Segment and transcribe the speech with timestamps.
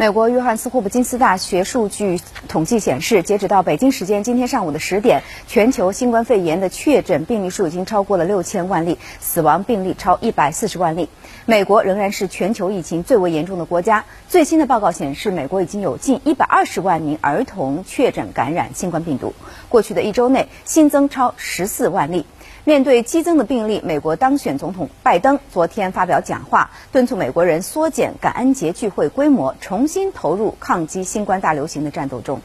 [0.00, 11.08] 美国约翰斯霍普金斯大学数据统计显示，截止到北京时间今天上午的十点，全球新冠肺炎的确诊病例数已经超过了六千万例，死亡病例超一百四十万例。
[11.46, 14.04] 美国仍然是全球疫情最为严重的国家。
[14.28, 19.34] 最新的报告显示，美国已经有近一百二十万名儿童确诊感染新冠病毒。
[19.68, 22.24] 过去的一周内新增超十四万例。
[22.68, 32.42] 面对激增的病例，美国当选总统拜登昨天发表讲话，敦促美国人缩减感恩节聚会规模，重新投入抗击新冠大流行的战斗中。